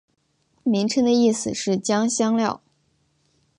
[0.63, 2.63] 名称的意思是将香料。